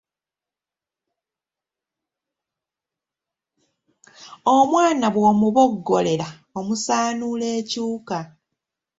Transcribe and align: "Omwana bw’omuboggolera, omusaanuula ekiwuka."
"Omwana 4.53 5.07
bw’omuboggolera, 5.15 6.27
omusaanuula 6.59 7.45
ekiwuka." 7.59 8.19